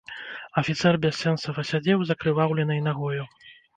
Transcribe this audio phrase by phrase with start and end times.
[0.61, 3.23] Афіцэр бяссэнсава сядзеў з акрываўленай нагою.